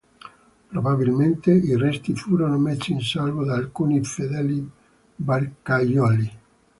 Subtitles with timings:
[0.71, 4.67] Probabilmente, i resti furono messi in salvo da alcuni fedeli
[5.15, 6.37] barcaioli.